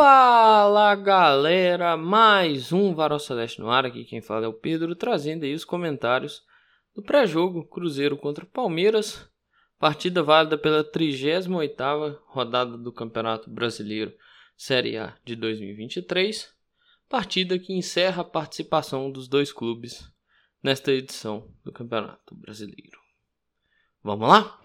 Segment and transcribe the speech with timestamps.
[0.00, 5.42] Fala galera, mais um Varal Celeste no ar, aqui quem fala é o Pedro, trazendo
[5.42, 6.44] aí os comentários
[6.94, 9.28] do pré-jogo Cruzeiro contra Palmeiras,
[9.76, 14.14] partida válida pela 38ª rodada do Campeonato Brasileiro
[14.56, 16.48] Série A de 2023,
[17.08, 20.08] partida que encerra a participação dos dois clubes
[20.62, 23.00] nesta edição do Campeonato Brasileiro.
[24.04, 24.60] Vamos lá?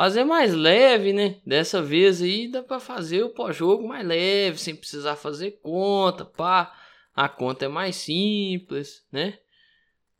[0.00, 1.42] Fazer mais leve, né?
[1.44, 6.74] Dessa vez aí dá para fazer o pós-jogo mais leve, sem precisar fazer conta, pá.
[7.14, 9.38] A conta é mais simples, né?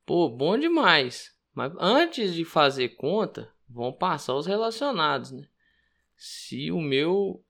[0.04, 1.34] Pô, bom demais.
[1.54, 5.48] Mas antes de fazer conta, vão passar os relacionados, né?
[6.14, 7.42] Se o meu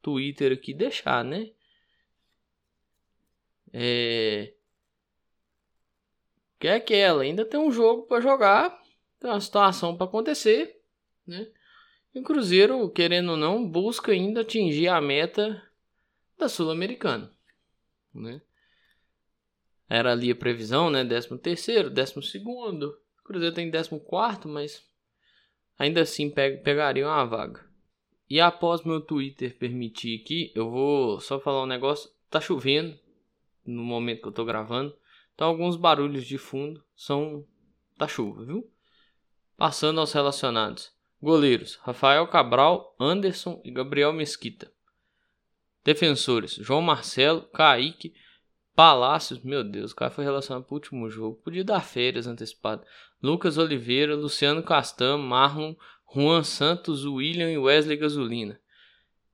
[0.00, 1.50] Twitter aqui deixar, né?
[3.74, 4.54] É.
[6.58, 8.82] Que é aquela, ainda tem um jogo para jogar,
[9.18, 10.79] tem uma situação para acontecer
[11.30, 11.50] né?
[12.14, 15.62] E o Cruzeiro, querendo ou não, busca ainda atingir a meta
[16.36, 17.30] da Sul-Americana,
[18.12, 18.42] né?
[19.88, 21.04] Era ali a previsão, né?
[21.04, 22.98] 13 terceiro, 12 segundo.
[23.20, 24.84] O Cruzeiro tem 14 quarto, mas
[25.78, 27.64] ainda assim peg pegaria uma vaga.
[28.28, 32.10] E após meu Twitter permitir aqui, eu vou só falar um negócio.
[32.28, 32.96] Tá chovendo
[33.66, 34.96] no momento que eu tô gravando.
[35.34, 37.44] Então alguns barulhos de fundo são
[37.96, 38.70] da chuva, viu?
[39.56, 40.92] Passando aos relacionados.
[41.22, 44.72] Goleiros: Rafael Cabral, Anderson e Gabriel Mesquita.
[45.84, 48.14] Defensores: João Marcelo, Kaique,
[48.74, 49.42] Palácios.
[49.42, 51.40] Meu Deus, o cara foi relacionado para o último jogo.
[51.42, 52.86] Podia dar férias antecipadas.
[53.22, 55.74] Lucas Oliveira, Luciano Castan, Marlon,
[56.14, 58.58] Juan Santos, William e Wesley Gasolina.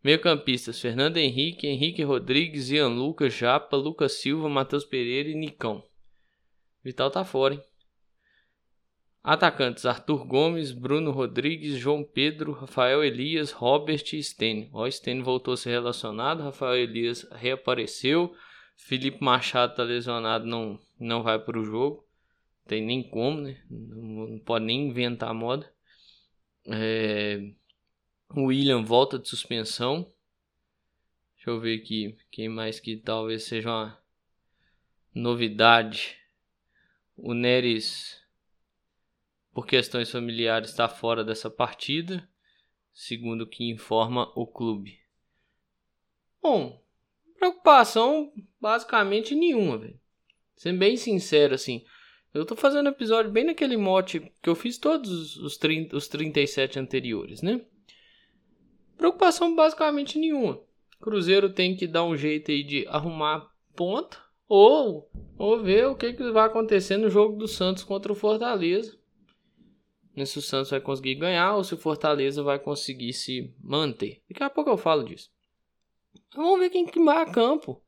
[0.02, 5.84] Meio-campistas: Fernando Henrique, Henrique Rodrigues, Ian Lucas, Japa, Lucas Silva, Matheus Pereira e Nicão.
[6.82, 7.62] Vital tá fora, hein?
[9.26, 14.70] Atacantes: Arthur Gomes, Bruno Rodrigues, João Pedro, Rafael Elias, Robert e Stênio.
[14.72, 18.32] O Stênio voltou a ser relacionado, Rafael Elias reapareceu,
[18.76, 22.06] Felipe Machado está lesionado, não, não vai para o jogo.
[22.68, 23.60] Tem nem como, né?
[23.68, 25.68] Não, não pode nem inventar moda.
[26.68, 27.50] É...
[28.30, 30.08] O William volta de suspensão.
[31.34, 33.98] Deixa eu ver aqui quem mais que talvez seja uma
[35.12, 36.16] novidade.
[37.16, 38.24] O Neres
[39.56, 42.28] por questões familiares está fora dessa partida,
[42.92, 45.00] segundo o que informa o clube.
[46.42, 46.78] Bom,
[47.38, 48.30] preocupação
[48.60, 49.98] basicamente nenhuma, velho.
[50.58, 51.82] Sendo bem sincero, assim,
[52.34, 56.78] eu tô fazendo episódio bem naquele mote que eu fiz todos os, 30, os 37
[56.78, 57.64] anteriores, né?
[58.98, 60.60] Preocupação basicamente nenhuma.
[61.00, 66.12] Cruzeiro tem que dar um jeito aí de arrumar ponta ou, ou ver o que,
[66.12, 68.98] que vai acontecer no jogo do Santos contra o Fortaleza
[70.24, 74.22] se o Santos vai conseguir ganhar ou se o Fortaleza vai conseguir se manter.
[74.28, 75.30] Daqui a pouco eu falo disso.
[76.34, 77.82] Vamos ver quem que vai a campo.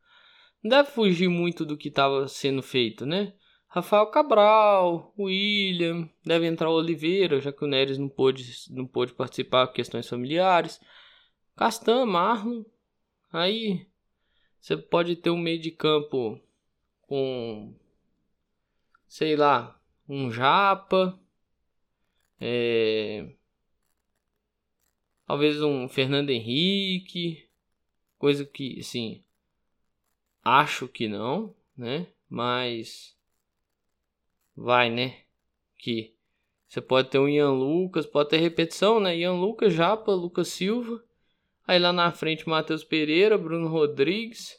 [0.63, 3.33] Não deve fugir muito do que estava sendo feito, né?
[3.69, 9.13] Rafael Cabral, William, deve entrar o Oliveira, já que o Neres não pôde, não pôde
[9.13, 10.81] participar por questões familiares.
[11.55, 12.65] Castan, Marlon.
[13.31, 13.87] Aí
[14.59, 16.41] você pode ter um meio de campo
[17.03, 17.75] com,
[19.07, 19.79] sei lá,
[20.09, 21.19] um Japa,
[22.41, 23.29] é...
[25.27, 27.49] Talvez um Fernando Henrique.
[28.19, 29.23] Coisa que, assim.
[30.43, 32.07] Acho que não, né?
[32.29, 33.17] Mas.
[34.57, 35.23] Vai, né?
[35.77, 36.15] Que
[36.67, 39.17] você pode ter um Ian Lucas, pode ter repetição, né?
[39.17, 41.03] Ian Lucas, Japa, Lucas Silva.
[41.67, 44.59] Aí lá na frente, Matheus Pereira, Bruno Rodrigues.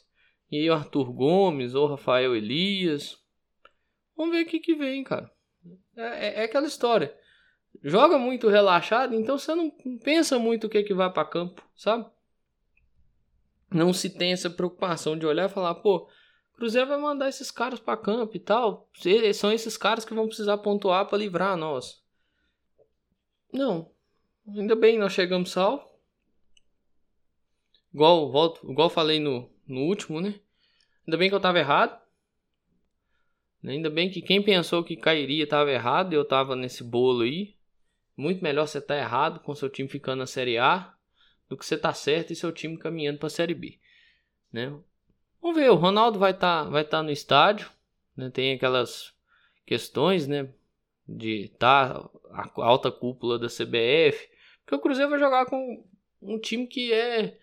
[0.50, 3.18] E aí, Arthur Gomes ou Rafael Elias.
[4.16, 5.30] Vamos ver o que, que vem, cara.
[5.96, 7.12] É, é, é aquela história
[7.82, 9.70] joga muito relaxado, então você não
[10.02, 12.06] pensa muito o que, que vai para campo, sabe?
[13.72, 16.08] Não se tem essa preocupação de olhar e falar, pô,
[16.60, 18.86] Cruzeiro vai mandar esses caras para campo e tal.
[19.32, 22.04] São esses caras que vão precisar pontuar para livrar nós.
[23.50, 23.90] Não.
[24.46, 25.88] Ainda bem nós chegamos salvo.
[27.94, 30.38] Igual, volto, igual falei no, no último, né?
[31.06, 31.98] Ainda bem que eu tava errado.
[33.64, 37.56] Ainda bem que quem pensou que cairia tava errado e eu tava nesse bolo aí.
[38.20, 40.94] Muito melhor você estar tá errado com seu time ficando na Série A
[41.48, 43.78] do que você estar tá certo e seu time caminhando para a Série B.
[44.52, 44.78] Né?
[45.40, 47.70] Vamos ver, o Ronaldo vai estar tá, vai tá no estádio.
[48.14, 48.28] Né?
[48.28, 49.14] Tem aquelas
[49.64, 50.52] questões né?
[51.08, 54.28] de tá a alta cúpula da CBF.
[54.66, 55.82] Porque o Cruzeiro vai jogar com
[56.20, 57.38] um time que é.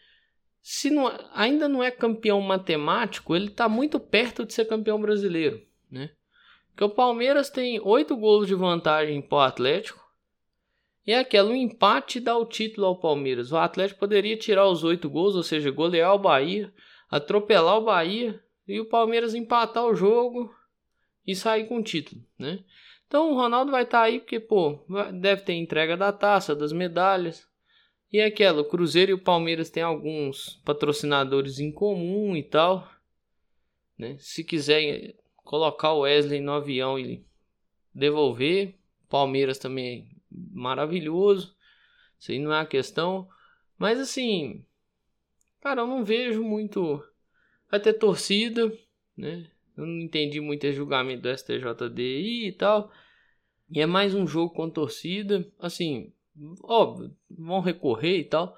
[0.62, 5.60] Se não, ainda não é campeão matemático, ele está muito perto de ser campeão brasileiro.
[5.90, 6.12] Né?
[6.70, 10.07] Porque o Palmeiras tem oito gols de vantagem para o Atlético
[11.08, 13.54] E é aquela, o empate dá o título ao Palmeiras.
[13.54, 16.74] O Atlético poderia tirar os oito gols, ou seja, golear o Bahia,
[17.10, 20.54] atropelar o Bahia e o Palmeiras empatar o jogo
[21.26, 22.60] e sair com o título, né?
[23.08, 26.74] Então o Ronaldo vai estar tá aí porque, pô, deve ter entrega da taça, das
[26.74, 27.48] medalhas.
[28.12, 32.86] E é aquela, o Cruzeiro e o Palmeiras têm alguns patrocinadores em comum e tal.
[33.98, 34.18] Né?
[34.20, 37.26] Se quiser colocar o Wesley no avião e
[37.94, 38.76] devolver,
[39.08, 40.17] Palmeiras também
[40.52, 41.56] maravilhoso.
[42.20, 43.28] Isso aí não é a questão.
[43.78, 44.66] Mas assim,
[45.62, 47.04] cara, eu não vejo muito.
[47.70, 48.72] Vai ter torcida,
[49.16, 49.50] né?
[49.76, 52.92] Eu não entendi muito esse julgamento do STJD e tal.
[53.70, 55.48] E é mais um jogo com torcida.
[55.60, 56.12] Assim,
[56.64, 58.56] óbvio, vão recorrer e tal.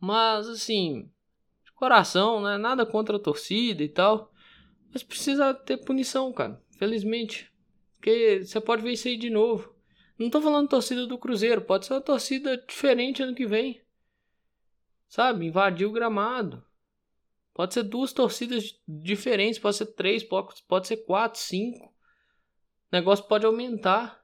[0.00, 1.10] Mas assim,
[1.64, 2.58] de coração, né?
[2.58, 4.32] Nada contra a torcida e tal.
[4.92, 6.60] Mas precisa ter punição, cara.
[6.78, 7.52] Felizmente.
[7.94, 9.75] Porque você pode ver isso aí de novo.
[10.18, 13.82] Não tô falando torcida do Cruzeiro, pode ser uma torcida diferente ano que vem.
[15.08, 15.46] Sabe?
[15.46, 16.64] Invadir o gramado.
[17.52, 21.86] Pode ser duas torcidas diferentes, pode ser três, pode, ser quatro, cinco.
[21.86, 21.92] O
[22.92, 24.22] negócio pode aumentar.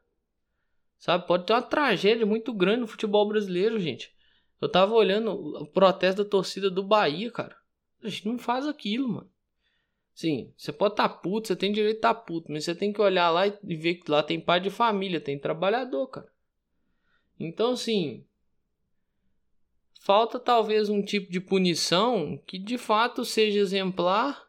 [0.98, 1.26] Sabe?
[1.26, 4.14] Pode ter uma tragédia muito grande no futebol brasileiro, gente.
[4.60, 7.56] Eu tava olhando o protesto da torcida do Bahia, cara.
[8.02, 9.31] A gente não faz aquilo, mano.
[10.14, 12.74] Sim, você pode estar tá puto, você tem direito de estar tá puto, mas você
[12.74, 16.30] tem que olhar lá e ver que lá tem pai de família, tem trabalhador, cara.
[17.40, 18.24] Então, assim,
[20.00, 24.46] falta talvez um tipo de punição que de fato seja exemplar,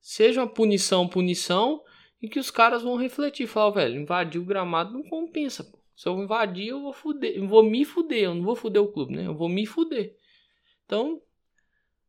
[0.00, 1.84] seja uma punição, punição,
[2.20, 5.78] e que os caras vão refletir, falar, velho, invadir o gramado não compensa, pô.
[5.96, 8.90] Se eu invadir, eu vou fuder, eu vou me fuder, eu não vou fuder o
[8.90, 9.26] clube, né?
[9.26, 10.16] Eu vou me fuder.
[10.86, 11.20] Então,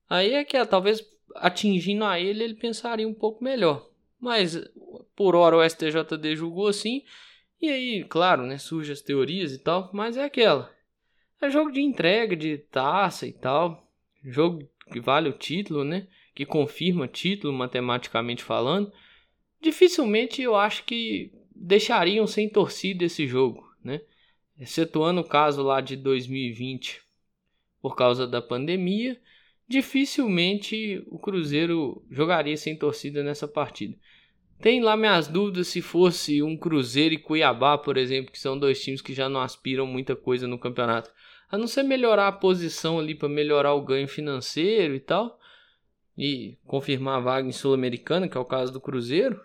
[0.09, 1.01] aí é que é, talvez
[1.35, 3.89] atingindo a ele, ele pensaria um pouco melhor.
[4.19, 4.57] Mas
[5.15, 7.03] por hora o STJD julgou assim.
[7.61, 10.73] E aí, claro, né, surgem as teorias e tal, mas é aquela.
[11.41, 13.85] É jogo de entrega de taça e tal.
[14.23, 16.07] Jogo que vale o título, né?
[16.33, 18.91] Que confirma título matematicamente falando.
[19.61, 24.01] Dificilmente eu acho que deixariam sem torcida esse jogo, né?
[24.57, 27.01] Excetuando o caso lá de 2020
[27.81, 29.19] por causa da pandemia
[29.73, 33.97] dificilmente o Cruzeiro jogaria sem torcida nessa partida.
[34.61, 38.81] Tem lá minhas dúvidas se fosse um Cruzeiro e Cuiabá, por exemplo, que são dois
[38.83, 41.11] times que já não aspiram muita coisa no campeonato.
[41.49, 45.39] A não ser melhorar a posição ali para melhorar o ganho financeiro e tal,
[46.15, 49.41] e confirmar a vaga em Sul-Americana, que é o caso do Cruzeiro.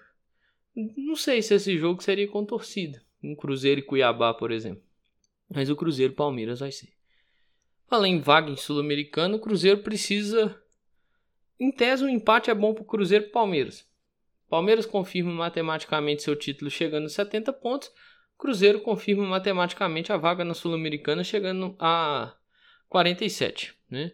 [0.77, 4.83] Não sei se esse jogo seria com torcida, um Cruzeiro e Cuiabá, por exemplo.
[5.49, 6.98] Mas o Cruzeiro Palmeiras vai ser.
[7.91, 10.61] Além vaga em Sul-Americano, o Cruzeiro precisa.
[11.59, 13.87] Em tese, um empate é bom para o Cruzeiro e Palmeiras.
[14.49, 17.91] Palmeiras confirma matematicamente seu título chegando a 70 pontos.
[18.39, 22.35] Cruzeiro confirma matematicamente a vaga na Sul-Americana chegando a
[22.89, 23.75] 47.
[23.91, 24.13] Né?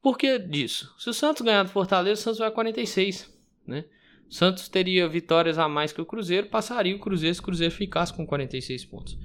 [0.00, 0.94] Por que disso?
[0.98, 3.30] Se o Santos ganhar do Fortaleza, o Santos vai a 46.
[3.66, 3.84] Né?
[4.28, 7.74] O Santos teria vitórias a mais que o Cruzeiro, passaria o Cruzeiro se o Cruzeiro
[7.74, 9.18] ficasse com 46 pontos.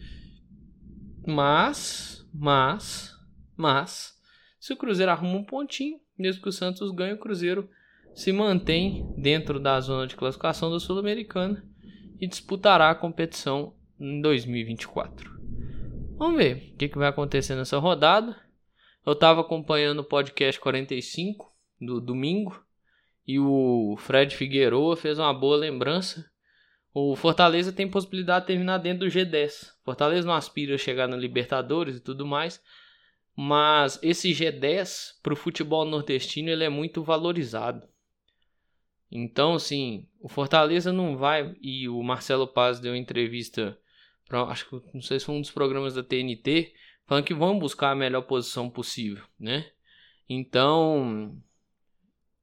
[1.25, 3.12] Mas, mas,
[3.55, 4.19] mas,
[4.59, 7.69] se o Cruzeiro arruma um pontinho, mesmo que o Santos ganhe, o Cruzeiro
[8.13, 11.65] se mantém dentro da zona de classificação da Sul-Americana
[12.19, 15.31] e disputará a competição em 2024.
[16.17, 18.39] Vamos ver o que, que vai acontecer nessa rodada.
[19.05, 22.63] Eu estava acompanhando o podcast 45 do domingo
[23.27, 26.25] e o Fred Figueroa fez uma boa lembrança.
[26.93, 29.71] O Fortaleza tem possibilidade de terminar dentro do G10.
[29.83, 32.61] Fortaleza não aspira a chegar na Libertadores e tudo mais,
[33.35, 37.87] mas esse G10 para o futebol nordestino ele é muito valorizado.
[39.11, 41.55] Então, assim, o Fortaleza não vai.
[41.61, 43.77] E o Marcelo Paz deu entrevista,
[44.27, 46.73] pra, acho que não sei se foi um dos programas da TNT,
[47.05, 49.69] falando que vão buscar a melhor posição possível, né?
[50.27, 51.37] Então,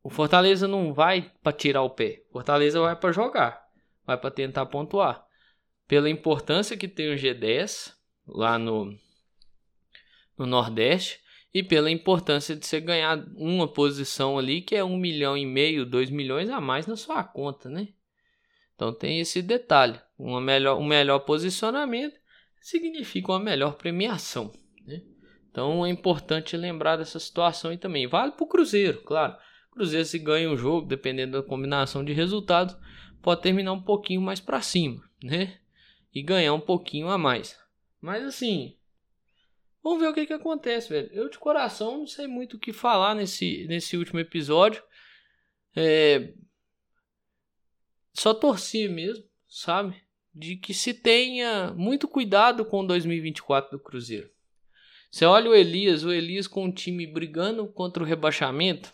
[0.02, 2.22] o Fortaleza não vai para tirar o pé.
[2.30, 3.64] O Fortaleza vai para jogar,
[4.06, 5.26] vai para tentar pontuar.
[5.88, 7.94] Pela importância que tem o G10
[8.28, 8.96] lá no
[10.40, 11.20] no Nordeste
[11.52, 15.84] e pela importância de você ganhar uma posição ali que é um milhão e meio,
[15.84, 17.88] dois milhões a mais na sua conta, né?
[18.74, 20.00] Então tem esse detalhe.
[20.18, 22.18] Uma melhor, um melhor posicionamento
[22.60, 24.50] significa uma melhor premiação.
[24.86, 25.02] Né?
[25.50, 29.36] Então é importante lembrar dessa situação e também vale para o Cruzeiro, claro.
[29.70, 32.76] Cruzeiro se ganha um jogo, dependendo da combinação de resultados,
[33.20, 35.58] pode terminar um pouquinho mais para cima, né?
[36.14, 37.58] E ganhar um pouquinho a mais.
[38.00, 38.76] Mas assim,
[39.82, 41.10] Vamos ver o que, que acontece, velho.
[41.12, 44.82] Eu de coração não sei muito o que falar nesse, nesse último episódio.
[45.74, 46.34] É...
[48.12, 49.96] Só torci mesmo, sabe?
[50.34, 54.30] De que se tenha muito cuidado com 2024 do Cruzeiro.
[55.10, 58.92] Você olha o Elias, o Elias com o time brigando contra o rebaixamento.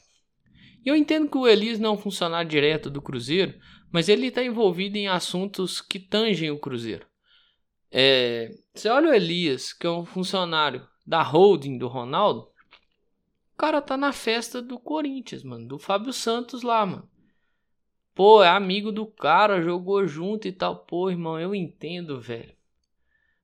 [0.85, 3.59] E eu entendo que o Elias não é um funcionário direto do Cruzeiro,
[3.91, 7.07] mas ele está envolvido em assuntos que tangem o Cruzeiro.
[7.91, 12.51] É, você olha o Elias, que é um funcionário da holding do Ronaldo,
[13.53, 17.09] o cara tá na festa do Corinthians, mano, do Fábio Santos lá, mano.
[18.15, 20.85] Pô, é amigo do cara, jogou junto e tal.
[20.85, 22.57] Pô, irmão, eu entendo, velho.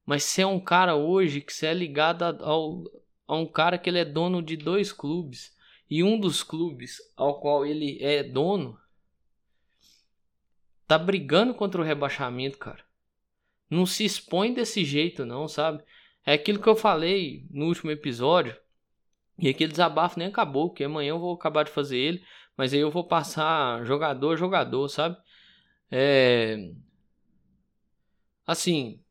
[0.04, 2.84] Mas você é um cara hoje que você é ligado ao,
[3.28, 5.54] a um cara que ele é dono de dois clubes.
[5.90, 8.78] E um dos clubes ao qual ele é dono
[10.86, 12.84] tá brigando contra o rebaixamento, cara.
[13.72, 15.82] Não se expõe desse jeito, não, sabe?
[16.26, 18.54] É aquilo que eu falei no último episódio.
[19.38, 22.22] E aquele desabafo nem acabou, porque amanhã eu vou acabar de fazer ele.
[22.54, 25.16] Mas aí eu vou passar jogador a jogador, sabe?
[25.90, 26.70] É.
[28.46, 29.02] Assim.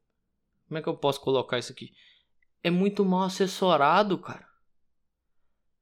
[0.67, 1.91] Como é que eu posso colocar isso aqui?
[2.63, 4.47] É muito mal assessorado, cara.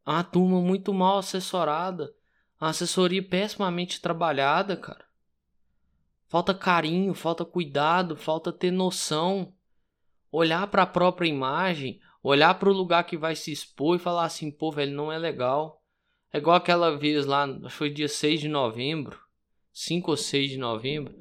[0.05, 2.15] É uma turma muito mal assessorada.
[2.62, 5.08] Uma assessoria pessimamente trabalhada, cara.
[6.29, 9.51] Falta carinho, falta cuidado, falta ter noção.
[10.31, 14.25] Olhar para a própria imagem, olhar para o lugar que vai se expor e falar
[14.25, 15.83] assim, pô, velho, não é legal.
[16.31, 19.19] É igual aquela vez lá, acho que foi dia 6 de novembro,
[19.74, 21.15] 5 ou 6 de novembro,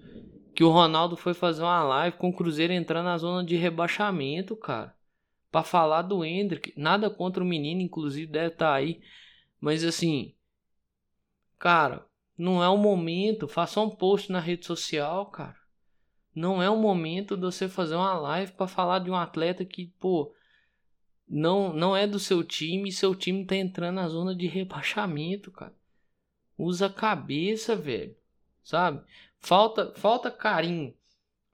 [0.54, 4.54] que o Ronaldo foi fazer uma live com o Cruzeiro entrando na zona de rebaixamento,
[4.54, 4.94] cara.
[5.50, 9.00] Para falar do Hendrick, nada contra o menino, inclusive deve estar tá aí,
[9.58, 10.34] mas assim,
[11.58, 12.07] cara,
[12.38, 13.48] não é o momento.
[13.48, 15.56] Faça um post na rede social, cara.
[16.34, 19.88] Não é o momento de você fazer uma live para falar de um atleta que,
[19.98, 20.32] pô,
[21.28, 25.50] não, não é do seu time e seu time tá entrando na zona de rebaixamento,
[25.50, 25.74] cara.
[26.56, 28.16] Usa a cabeça, velho.
[28.62, 29.04] Sabe?
[29.38, 30.94] Falta, falta carinho,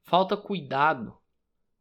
[0.03, 1.17] falta cuidado.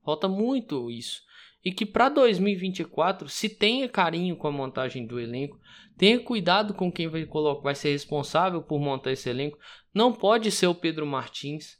[0.01, 1.23] Falta muito isso
[1.63, 5.59] e que para 2024 se tenha carinho com a montagem do elenco,
[5.97, 9.57] tenha cuidado com quem vai, colocar, vai ser responsável por montar esse elenco.
[9.93, 11.77] Não pode ser o Pedro Martins.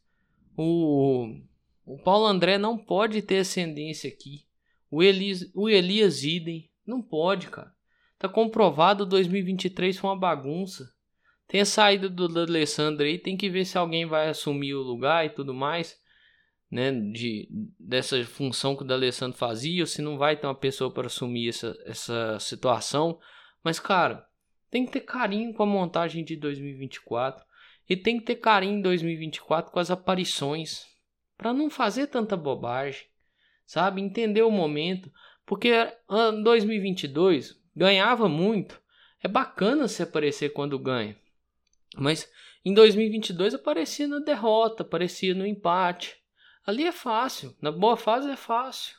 [0.56, 1.28] O,
[1.86, 4.46] o Paulo André não pode ter ascendência aqui.
[4.90, 6.70] O Elias, o Elias Idem.
[6.86, 7.74] Não pode, cara.
[8.18, 10.94] Tá comprovado 2023 foi uma bagunça.
[11.48, 15.26] Tem a saída do, Alessandro aí, tem que ver se alguém vai assumir o lugar
[15.26, 16.02] e tudo mais
[16.74, 17.48] né, de,
[17.80, 21.78] dessa função que o D'Alessandro fazia, se não vai ter uma pessoa para assumir essa,
[21.86, 23.20] essa situação.
[23.64, 24.28] Mas, cara,
[24.72, 27.46] tem que ter carinho com a montagem de 2024
[27.88, 30.88] e tem que ter carinho em 2024 com as aparições,
[31.38, 33.06] para não fazer tanta bobagem,
[33.68, 34.02] sabe?
[34.02, 35.12] Entender o momento,
[35.46, 35.70] porque
[36.10, 38.82] em 2022 ganhava muito.
[39.22, 41.16] É bacana se aparecer quando ganha.
[41.96, 42.28] Mas
[42.66, 46.23] em 2022 aparecia na derrota, aparecia no empate.
[46.66, 47.56] Ali é fácil.
[47.62, 48.96] Na boa fase é fácil.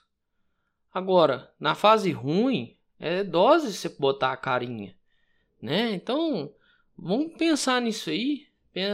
[0.93, 4.95] Agora, na fase ruim, é dose você botar a carinha.
[5.61, 5.93] Né?
[5.93, 6.55] Então,
[6.97, 8.47] vamos pensar nisso aí.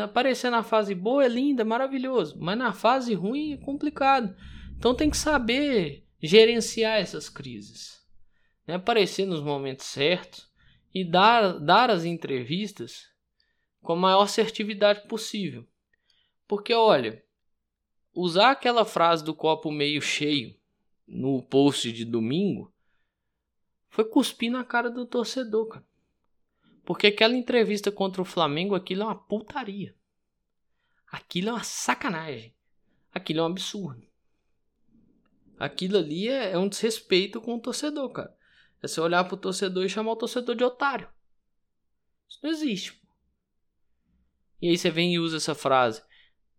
[0.03, 2.37] Aparecer na fase boa é linda, é maravilhoso.
[2.39, 4.35] Mas na fase ruim é complicado.
[4.77, 8.03] Então tem que saber gerenciar essas crises.
[8.67, 8.75] Né?
[8.75, 10.51] Aparecer nos momentos certos
[10.95, 13.09] e dar, dar as entrevistas
[13.83, 15.67] com a maior assertividade possível.
[16.47, 17.23] Porque olha,
[18.15, 20.57] usar aquela frase do copo meio cheio
[21.07, 22.73] no post de domingo
[23.89, 25.85] foi cuspir na cara do torcedor, cara.
[26.85, 29.95] Porque aquela entrevista contra o Flamengo, aquilo é uma putaria.
[31.11, 32.55] Aquilo é uma sacanagem.
[33.13, 34.07] Aquilo é um absurdo.
[35.59, 38.37] Aquilo ali é, é um desrespeito com o torcedor, cara.
[38.83, 41.09] É você olhar pro torcedor e chamar o torcedor de otário.
[42.29, 42.93] Isso não existe.
[42.95, 43.09] Pô.
[44.63, 46.03] E aí você vem e usa essa frase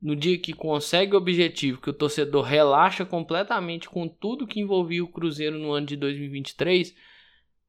[0.01, 5.03] no dia que consegue o objetivo, que o torcedor relaxa completamente com tudo que envolvia
[5.03, 6.96] o Cruzeiro no ano de 2023,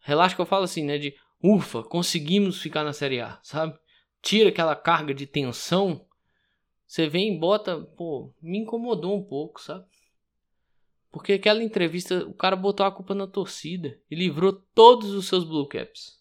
[0.00, 3.78] relaxa que eu falo assim, né, de ufa, conseguimos ficar na Série A, sabe?
[4.22, 6.06] Tira aquela carga de tensão,
[6.86, 9.84] você vem e bota, pô, me incomodou um pouco, sabe?
[11.10, 15.44] Porque aquela entrevista, o cara botou a culpa na torcida e livrou todos os seus
[15.44, 16.18] blue caps.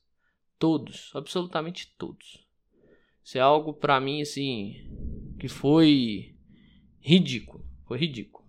[0.59, 2.45] Todos, absolutamente todos.
[3.23, 4.75] Isso é algo para mim assim,
[5.41, 6.35] que foi
[6.99, 7.67] ridículo.
[7.87, 8.47] Foi ridículo.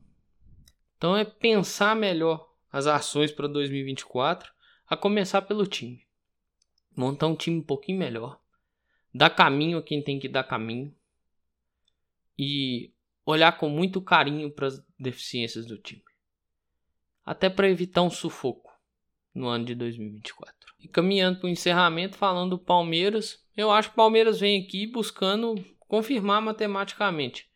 [0.98, 4.52] Então é pensar melhor as ações para 2024,
[4.86, 6.06] a começar pelo time.
[6.94, 8.38] Montar um time um pouquinho melhor.
[9.14, 10.94] Dar caminho a quem tem que dar caminho.
[12.38, 12.92] E
[13.24, 16.04] olhar com muito carinho para as deficiências do time.
[17.24, 18.70] Até para evitar um sufoco
[19.34, 20.74] no ano de 2024.
[20.78, 24.86] E caminhando para o encerramento, falando do Palmeiras, eu acho que o Palmeiras vem aqui
[24.86, 25.54] buscando
[25.92, 27.46] confirmar matematicamente.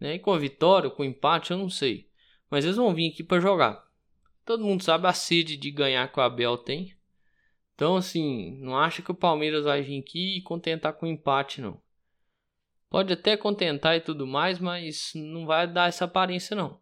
[0.00, 0.14] Né?
[0.14, 2.08] E com a vitória, com o empate, eu não sei.
[2.50, 3.84] Mas eles vão vir aqui para jogar.
[4.46, 6.96] todo mundo sabe a sede de ganhar que o Abel tem.
[7.74, 11.60] Então, assim, não acha que o Palmeiras vai vir aqui e contentar com o empate,
[11.60, 11.78] não.
[12.88, 16.80] Pode até contentar e tudo mais, mas não vai dar essa aparência, não.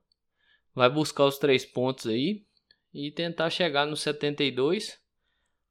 [0.73, 2.47] Vai buscar os três pontos aí
[2.93, 4.97] e tentar chegar no 72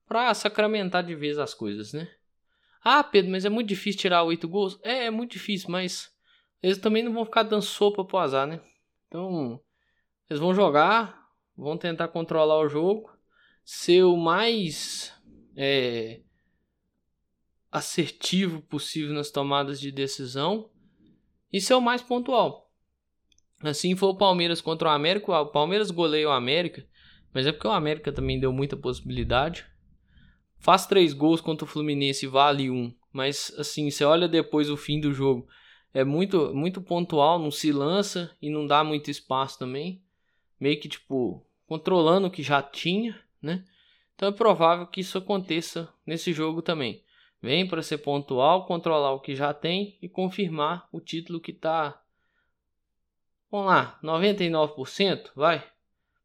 [0.06, 2.14] para sacramentar de vez as coisas, né?
[2.84, 4.78] Ah, Pedro, mas é muito difícil tirar oito gols?
[4.84, 6.12] É, é muito difícil, mas
[6.62, 8.60] eles também não vão ficar dando sopa pro azar, né?
[9.08, 9.62] Então,
[10.30, 13.10] eles vão jogar, vão tentar controlar o jogo,
[13.64, 15.14] ser o mais
[15.56, 16.22] é,
[17.72, 20.70] assertivo possível nas tomadas de decisão
[21.52, 22.70] e ser o mais pontual.
[23.62, 25.40] Assim foi o Palmeiras contra o América.
[25.40, 26.86] O Palmeiras goleia o América,
[27.34, 29.66] mas é porque o América também deu muita possibilidade
[30.64, 32.92] faz três gols contra o Fluminense, vale um.
[33.12, 35.48] Mas assim, você olha depois o fim do jogo,
[35.94, 40.02] é muito muito pontual, não se lança e não dá muito espaço também.
[40.60, 43.66] Meio que tipo controlando o que já tinha, né?
[44.16, 47.04] Então é provável que isso aconteça nesse jogo também.
[47.42, 52.00] Vem para ser pontual, controlar o que já tem e confirmar o título que tá
[53.52, 55.64] Vamos lá, 99%, vai.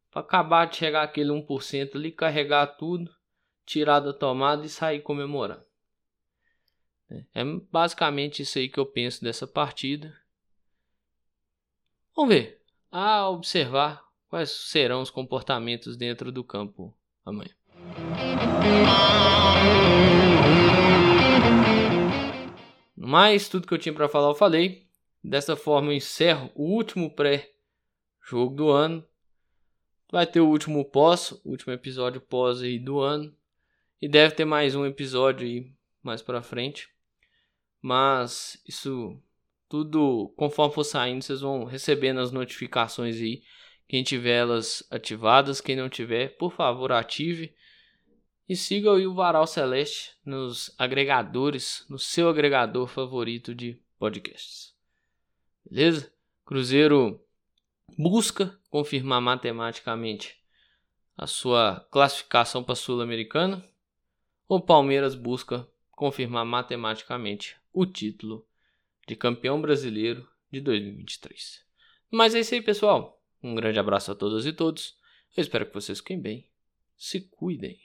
[0.09, 3.18] Para acabar de chegar aquele 1% ali, carregar tudo
[3.69, 5.63] tirar da tomada e sair comemorando.
[7.35, 10.11] É basicamente isso aí que eu penso dessa partida.
[12.15, 12.59] Vamos ver.
[12.91, 16.91] A observar quais serão os comportamentos dentro do campo
[17.23, 17.51] amanhã.
[22.95, 24.87] Mas tudo que eu tinha para falar eu falei.
[25.23, 29.05] Dessa forma eu encerro o último pré-jogo do ano.
[30.11, 33.37] Vai ter o último pós, o último episódio pós aí do ano.
[34.01, 36.87] E deve ter mais um episódio aí mais pra frente.
[37.81, 39.21] Mas isso
[39.67, 43.43] tudo conforme for saindo, vocês vão recebendo as notificações aí.
[43.89, 47.53] Quem tiver elas ativadas, quem não tiver, por favor, ative.
[48.47, 54.73] E siga o Varal Celeste nos agregadores, no seu agregador favorito de podcasts.
[55.69, 56.09] Beleza?
[56.45, 57.21] Cruzeiro
[57.97, 60.39] busca confirmar matematicamente
[61.17, 63.61] a sua classificação para a Sul-Americana
[64.49, 68.43] o Palmeiras busca confirmar matematicamente o título
[69.07, 71.63] de campeão brasileiro de 2023.
[72.09, 73.21] Mas é isso aí, pessoal.
[73.43, 74.97] Um grande abraço a todas e todos.
[75.37, 76.49] Eu espero que vocês fiquem bem.
[76.97, 77.79] Se cuidem.